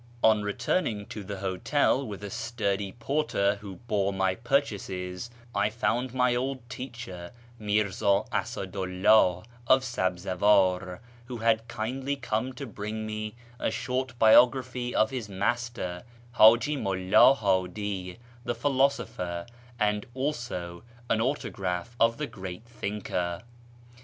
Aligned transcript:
On 0.23 0.41
returning 0.41 1.05
to 1.09 1.23
the 1.23 1.37
hotel 1.41 2.03
with 2.03 2.23
a 2.23 2.31
sturdy 2.31 2.93
porter 2.93 3.57
who 3.57 3.75
bore 3.85 4.11
my 4.11 4.33
purchases, 4.33 5.29
I 5.53 5.69
found 5.69 6.11
my 6.11 6.33
old 6.33 6.67
teacher 6.71 7.29
Mi'rza 7.59 8.27
Asadu 8.31 8.83
'llah 8.87 9.43
of 9.67 9.83
Sabzawar, 9.83 11.01
who 11.25 11.37
had 11.37 11.67
kindly 11.67 12.15
come 12.15 12.51
to 12.53 12.65
bring 12.65 13.05
me 13.05 13.35
a 13.59 13.69
short 13.69 14.17
biography 14.17 14.95
of 14.95 15.11
his 15.11 15.29
master 15.29 16.01
Haji 16.31 16.77
]\Iulla 16.77 17.35
Hadi 17.37 18.17
the 18.43 18.55
philosopher, 18.55 19.45
and 19.79 20.07
also 20.15 20.81
an 21.11 21.21
autograph 21.21 21.95
of 21.99 22.17
the 22.17 22.25
great 22.25 22.65
thinker. 22.65 23.43